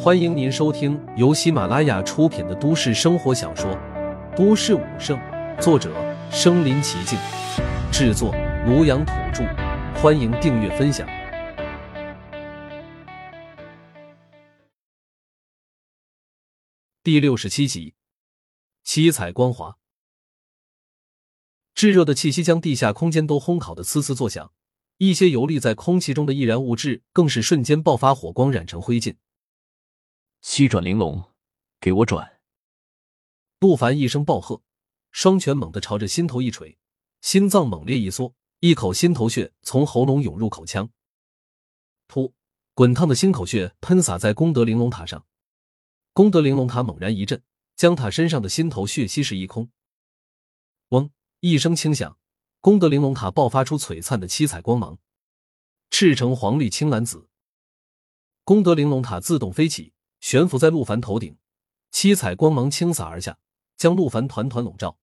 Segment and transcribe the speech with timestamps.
[0.00, 3.70] 欢迎您收听由喜马拉雅出品的都市生活小说
[4.36, 5.18] 《都市武圣》，
[5.60, 5.92] 作者：
[6.30, 7.18] 身临其境，
[7.92, 8.32] 制作：
[8.66, 9.44] 庐阳土著。
[10.00, 11.06] 欢迎订阅分享。
[17.02, 17.94] 第六十七集，
[18.84, 19.76] 七彩光华，
[21.74, 24.52] 炙热的气息将地下空间都烘烤的呲呲作响，
[24.98, 29.16] 一些游离在空气中的易燃物质更是瞬间爆发火光，染成灰烬。
[30.40, 31.24] 七转玲珑，
[31.80, 32.40] 给我转！
[33.58, 34.62] 陆凡一声暴喝，
[35.10, 36.78] 双拳猛地朝着心头一锤，
[37.20, 40.90] 心脏猛烈一缩，一口心头血从喉咙涌入口腔。
[42.06, 42.32] 噗！
[42.74, 45.26] 滚烫的心口血喷洒在功德玲珑塔上，
[46.12, 47.42] 功德玲珑塔猛然一震，
[47.74, 49.70] 将塔身上的心头血吸食一空。
[50.90, 51.10] 嗡！
[51.40, 52.16] 一声轻响，
[52.60, 54.98] 功德玲珑塔爆发出璀璨的七彩光芒，
[55.90, 57.28] 赤橙黄绿青蓝紫，
[58.44, 59.92] 功德玲珑塔自动飞起。
[60.20, 61.36] 悬浮在陆凡头顶，
[61.90, 63.38] 七彩光芒倾洒而下，
[63.76, 64.98] 将陆凡团团笼罩。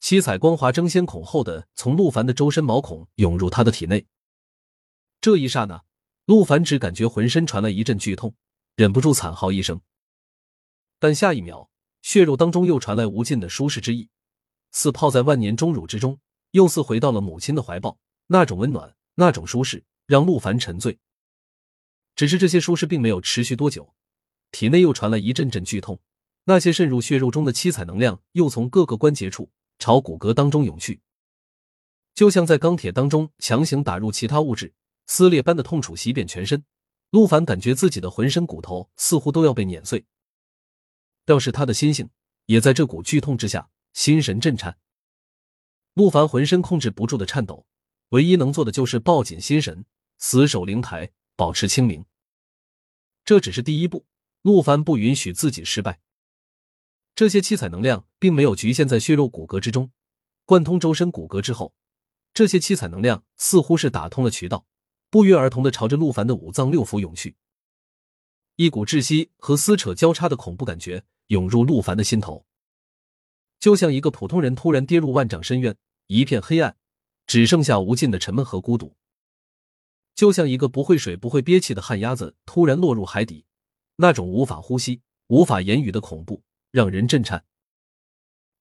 [0.00, 4.06] 七彩光华争先恐后的从陆凡的周身毛孔涌入他的体内。
[5.20, 5.82] 这一刹那，
[6.26, 8.34] 陆凡只感觉浑身传来一阵剧痛，
[8.76, 9.80] 忍不住惨嚎一声。
[10.98, 11.70] 但下一秒，
[12.02, 14.10] 血肉当中又传来无尽的舒适之意，
[14.72, 16.20] 似泡在万年钟乳之中，
[16.50, 17.98] 又似回到了母亲的怀抱。
[18.26, 20.98] 那种温暖，那种舒适，让陆凡沉醉。
[22.16, 23.94] 只是这些舒适并没有持续多久，
[24.50, 26.00] 体内又传来一阵阵剧痛，
[26.44, 31.00] 那些渗入血肉中的七彩能量又从各个关节处朝骨骼当中涌去，
[32.14, 34.72] 就像在钢铁当中强行打入其他物质，
[35.06, 36.64] 撕裂般的痛楚袭遍全身。
[37.10, 40.04] 陆凡感觉自己的浑身骨头似乎都要被碾碎，
[41.24, 42.10] 倒是他的心性
[42.46, 44.76] 也在这股剧痛之下心神震颤。
[45.94, 47.66] 陆凡浑身控制不住的颤抖，
[48.08, 49.84] 唯一能做的就是抱紧心神，
[50.18, 51.12] 死守灵台。
[51.36, 52.04] 保持清明，
[53.24, 54.06] 这只是第一步。
[54.42, 56.00] 陆凡不允许自己失败。
[57.14, 59.90] 这些七彩能量并没有局限在血肉骨骼之中，
[60.44, 61.74] 贯通周身骨骼之后，
[62.34, 64.66] 这些七彩能量似乎是打通了渠道，
[65.08, 67.36] 不约而同的朝着陆凡的五脏六腑涌去。
[68.56, 72.44] 一股窒息和撕扯交叉的恐怖感觉涌入陆凡的心头，
[73.58, 75.74] 就像一个普通人突然跌入万丈深渊，
[76.08, 76.76] 一片黑暗，
[77.26, 78.94] 只剩下无尽的沉闷和孤独。
[80.14, 83.44] 就像一个不会水、不会憋气的旱鸭子突然落入海底，
[83.96, 87.44] 那种无法呼吸、无法言语的恐怖让人震颤。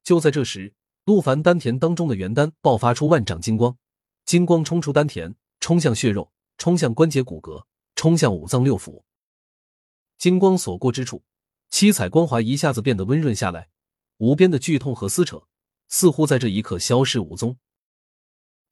[0.03, 0.73] 就在这时，
[1.05, 3.77] 陆凡丹田当中的元丹爆发出万丈金光，
[4.25, 7.65] 金光冲出丹田，冲向血肉，冲向关节骨骼，
[7.95, 9.03] 冲向五脏六腑。
[10.17, 11.23] 金光所过之处，
[11.69, 13.69] 七彩光华一下子变得温润下来，
[14.17, 15.43] 无边的剧痛和撕扯
[15.87, 17.57] 似乎在这一刻消失无踪。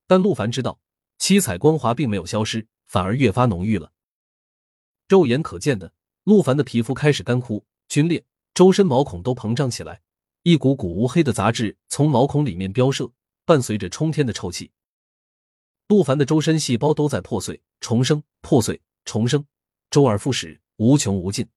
[0.08, 0.80] 但陆凡知道。
[1.22, 3.92] 七彩光华并没有消失，反而越发浓郁了。
[5.08, 5.94] 肉眼可见的，
[6.24, 10.02] 陆凡的皮肤开始干枯、皲裂，周身毛孔都膨胀起来，
[10.42, 13.12] 一股股乌黑的杂质从毛孔里面飙射，
[13.46, 14.72] 伴随着冲天的臭气。
[15.90, 19.46] 陆凡的周身细胞都在破碎、重生、破碎、重生，
[19.92, 21.48] 周而复始，无穷无尽。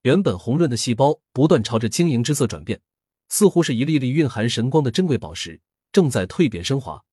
[0.00, 2.80] 原本红润的细胞不断朝着晶莹之色转变，
[3.28, 5.60] 似乎是一粒粒蕴含神光的珍贵宝石，
[5.92, 7.04] 正在蜕变升华。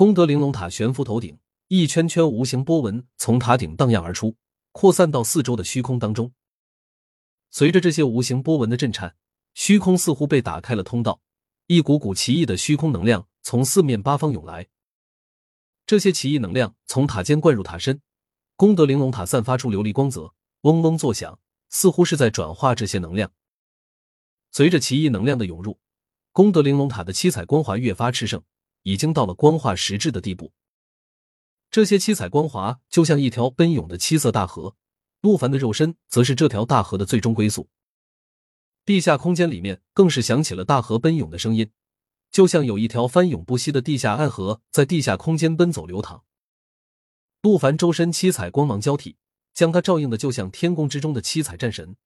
[0.00, 1.38] 功德玲珑塔悬浮头顶，
[1.68, 4.34] 一圈圈无形波纹从塔顶荡漾而出，
[4.72, 6.32] 扩散到四周的虚空当中。
[7.50, 9.14] 随着这些无形波纹的震颤，
[9.52, 11.20] 虚空似乎被打开了通道，
[11.66, 14.68] 一股股奇异的虚空能量从四面八方涌来。
[15.84, 18.00] 这些奇异能量从塔尖灌入塔身，
[18.56, 23.30] 功德玲珑塔散发出琉璃光泽，嗡嗡作响，似乎是在转化这些能量。
[24.50, 25.78] 随着奇异能量的涌入，
[26.32, 28.42] 功德玲珑塔的七彩光华越发炽盛。
[28.82, 30.52] 已经到了光化实质的地步。
[31.70, 34.74] 这些七彩光华就像一条奔涌的七色大河，
[35.20, 37.68] 陆凡的肉身则是这条大河的最终归宿。
[38.84, 41.70] 地下空间里面更是响起了大河奔涌的声音，
[42.30, 46.24] 就像有一条翻涌不息的地下暗河在地下空间奔走流淌。
[47.42, 49.16] 陆凡周身七彩光芒交替，
[49.54, 51.96] 将他照应的就像天宫之中的七彩战神。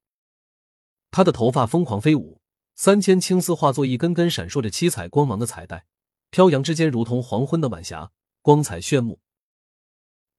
[1.11, 2.41] 他的头发疯狂飞舞，
[2.75, 5.87] 三千青丝化作一根根闪烁着七彩光芒的彩带。
[6.35, 8.11] 飘扬之间，如同黄昏的晚霞，
[8.43, 9.21] 光彩炫目。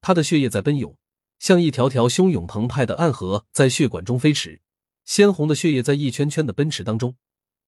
[0.02, 0.98] 他的血液在奔涌，
[1.40, 4.62] 像一条条汹涌澎湃的暗河在血管中飞驰。
[5.06, 7.16] 鲜红的血液在一圈圈的奔驰当中，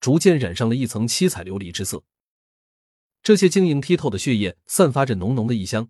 [0.02, 2.04] 逐渐染上了一层七彩琉璃之色。
[3.24, 5.90] 这些晶莹剔透的血液散发着浓浓的异香，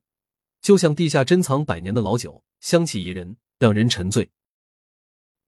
[0.61, 4.29] 就像地下珍藏百年的老酒，香气宜人，让人沉醉。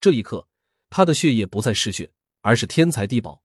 [0.02, 0.48] 这一刻，
[0.90, 3.44] 他的血液不再是血，而是天才地宝。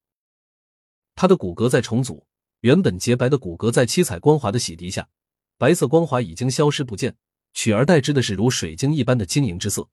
[1.14, 2.26] 他的骨骼在重组。
[2.64, 5.10] 原本洁白的骨骼在七彩光华的洗涤下，
[5.58, 7.18] 白色光华已经消失不见，
[7.52, 9.90] 取而代之的是如水晶一般的晶莹之色，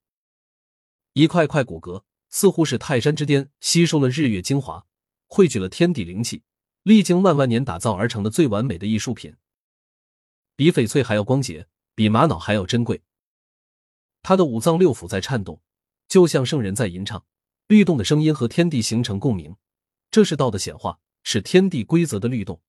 [1.12, 4.86] 一块块骨骼似乎是泰山之巅吸收了日月精华，
[5.28, 6.44] 汇聚了天地灵气，
[6.84, 9.36] 历经万万年打造而成的最完美的艺术品，
[10.56, 13.02] 比翡翠还要光洁，比玛瑙还要珍贵。
[14.22, 15.62] 他的五脏六腑在颤动，
[16.08, 17.26] 就像圣人在吟唱，
[17.68, 19.58] 律动的声音和天地形成共鸣，
[20.10, 22.62] 这是道的显化，是天地规则的律动。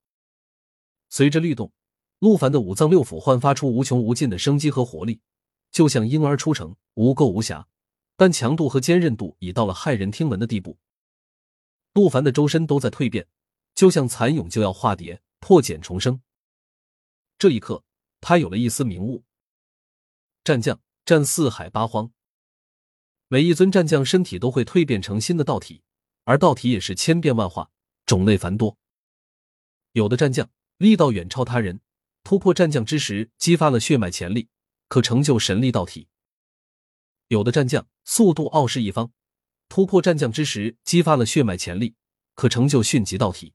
[1.09, 1.73] 随着律动，
[2.19, 5.21] 陆凡的五脏六腑焕发出无穷无尽的生机和活力，
[5.71, 7.69] 就像婴儿出城，无垢无瑕，
[8.17, 10.79] 但强度和坚韧度已到了骇人听闻的地步。
[11.95, 13.27] 陆凡的周身都在蜕变，
[13.75, 16.23] 就像蚕蛹就要化蝶，破茧重生。
[17.39, 17.85] 这一刻，
[18.21, 19.25] 他有了一丝明悟：
[20.45, 20.81] 战将。
[21.05, 22.13] 战四海八荒，
[23.27, 25.83] 每一尊战将身体都会蜕变成新的道体，
[26.23, 27.73] 而道体也是千变万化，
[28.13, 28.77] 种类繁多。
[29.93, 31.81] 有的战将力道远超他人，
[32.23, 34.51] 突破战将之时激发了血脉潜力，
[34.89, 36.09] 可成就神力道体；
[37.29, 39.11] 有的战将速度傲视一方，
[39.71, 41.95] 突破战将之时激发了血脉潜力，
[42.35, 43.55] 可成就迅疾道体；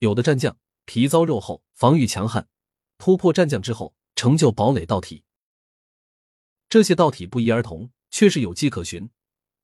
[0.00, 2.48] 有的战将皮糙肉厚，防御强悍，
[2.96, 5.22] 突破战将之后成就堡垒道体。
[6.68, 9.08] 这些道体不一而同，却是有迹可循。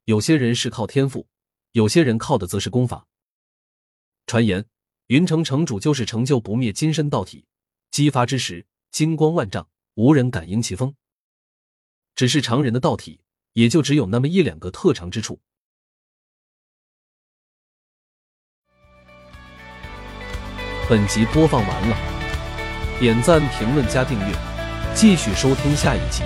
[0.05, 1.27] 有些人是靠天赋，
[1.73, 3.09] 有些人靠的则是功法。
[4.26, 4.65] 传言
[5.09, 7.44] 云城城主就是成就不灭金身道体，
[7.91, 10.94] 激发之时金光万丈，无人敢迎其风。
[12.15, 13.21] 只是常人的道体，
[13.53, 15.41] 也就只有那么一两个特长之处。
[20.88, 24.35] 本集播放完了，点赞、评论、加订阅，
[24.94, 26.23] 继续收听下一集。